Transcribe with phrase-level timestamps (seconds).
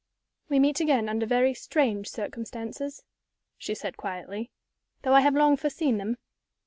[0.49, 3.03] "We meet again under very strange circumstances,"
[3.59, 4.49] she said, quietly;
[5.03, 6.17] "though I have long foreseen them.